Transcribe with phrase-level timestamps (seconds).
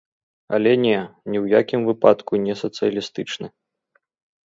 [0.57, 0.93] Але не,
[1.33, 3.47] ні ў якім выпадку не сацыялістычны.